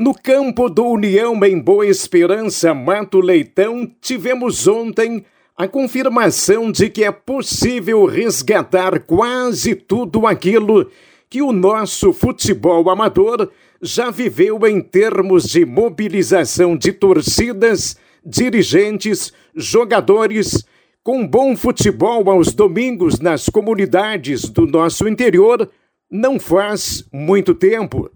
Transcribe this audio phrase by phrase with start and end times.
[0.00, 7.04] No campo do União em Boa Esperança, Mato Leitão, tivemos ontem a confirmação de que
[7.04, 10.90] é possível resgatar quase tudo aquilo
[11.28, 13.50] que o nosso futebol amador
[13.82, 17.94] já viveu em termos de mobilização de torcidas,
[18.24, 20.64] dirigentes, jogadores,
[21.04, 25.70] com bom futebol aos domingos nas comunidades do nosso interior,
[26.10, 28.10] não faz muito tempo.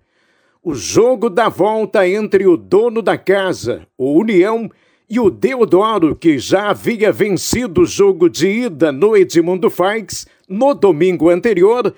[0.66, 4.70] O jogo da volta entre o dono da casa, o União,
[5.10, 10.72] e o Deodoro, que já havia vencido o jogo de ida no Edmundo Faix no
[10.72, 11.94] domingo anterior,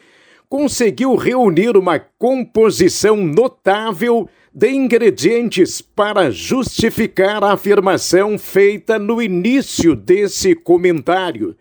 [0.48, 10.56] conseguiu reunir uma composição notável de ingredientes para justificar a afirmação feita no início desse
[10.56, 11.56] comentário.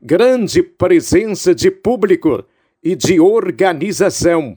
[0.00, 2.44] Grande presença de público
[2.84, 4.56] e de organização.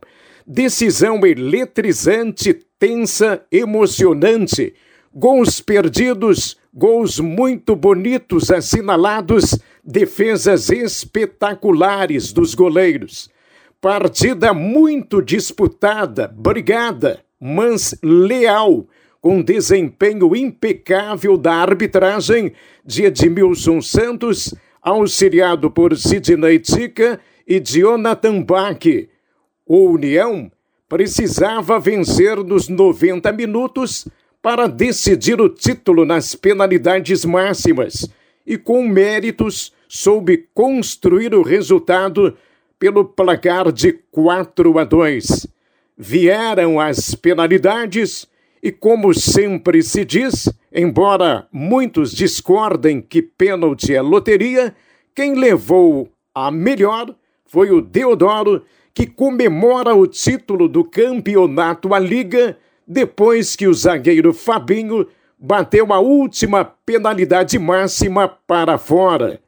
[0.52, 4.74] Decisão eletrizante, tensa, emocionante.
[5.14, 13.30] Gols perdidos, gols muito bonitos assinalados, defesas espetaculares dos goleiros.
[13.80, 18.88] Partida muito disputada, brigada, mas leal,
[19.22, 28.84] com desempenho impecável da arbitragem de Edmilson Santos, auxiliado por Sidney Tica e Jonathan Bach.
[29.72, 30.52] O União
[30.88, 34.08] precisava vencer nos 90 minutos
[34.42, 38.10] para decidir o título nas penalidades máximas
[38.48, 42.36] e, com méritos, soube construir o resultado
[42.80, 45.46] pelo placar de 4 a 2.
[45.96, 48.28] Vieram as penalidades
[48.64, 54.76] e, como sempre se diz, embora muitos discordem que pênalti é loteria,
[55.14, 57.14] quem levou a melhor
[57.46, 58.64] foi o Deodoro,
[59.00, 65.08] que comemora o título do campeonato à Liga depois que o zagueiro Fabinho
[65.40, 69.40] bateu a última penalidade máxima para fora.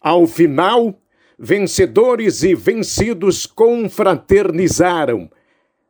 [0.00, 0.98] Ao final,
[1.38, 5.30] vencedores e vencidos confraternizaram.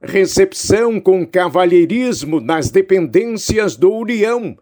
[0.02, 4.58] Recepção com cavalheirismo nas dependências do União,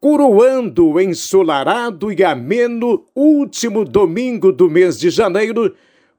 [0.00, 5.74] coroando o ensolarado e ameno último domingo do mês de janeiro,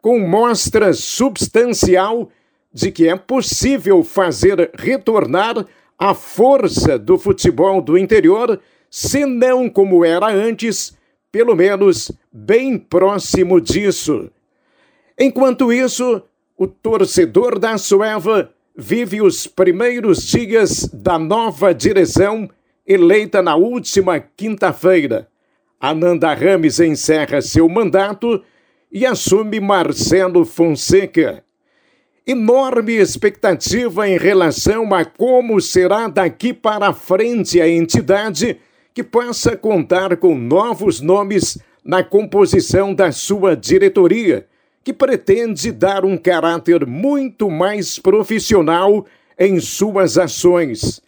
[0.06, 2.30] com mostra substancial
[2.72, 5.66] de que é possível fazer retornar
[5.98, 10.96] a força do futebol do interior, se não como era antes,
[11.32, 14.30] pelo menos bem próximo disso.
[15.20, 16.22] Enquanto isso,
[16.56, 22.48] o torcedor da Sueva vive os primeiros dias da nova direção
[22.86, 25.28] eleita na última quinta-feira.
[25.82, 28.44] Ananda Rames encerra seu mandato
[28.92, 31.44] e assume Marcelo Fonseca.
[32.26, 38.58] Enorme expectativa em relação a como será daqui para frente a entidade
[38.94, 44.48] que possa contar com novos nomes na composição da sua diretoria,
[44.84, 49.06] que pretende dar um caráter muito mais profissional
[49.38, 51.02] em suas ações.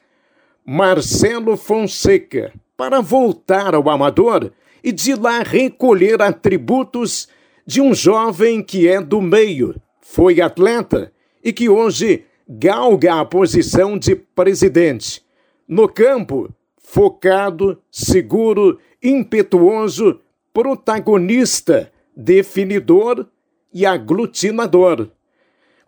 [0.66, 4.52] Marcelo Fonseca, para voltar ao amador
[4.84, 7.28] e de lá recolher atributos
[7.68, 11.12] de um jovem que é do meio, foi atleta
[11.44, 15.22] e que hoje galga a posição de presidente.
[15.68, 20.22] No campo, focado, seguro, impetuoso,
[20.54, 23.28] protagonista, definidor
[23.74, 25.10] e aglutinador.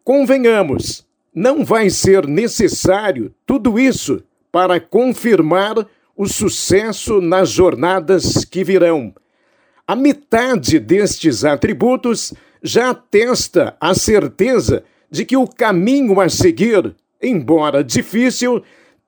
[0.03, 9.13] Convenhamos, não vai ser necessário tudo isso para confirmar o sucesso nas jornadas que virão.
[9.89, 17.83] A metade destes atributos já atesta a certeza de que o caminho a seguir, embora
[17.83, 18.61] difícil,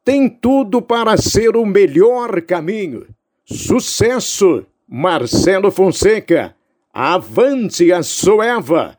[0.04, 3.06] tem tudo para ser o melhor caminho.
[3.46, 6.56] Sucesso, Marcelo Fonseca.
[6.92, 8.98] Avante a Soeva!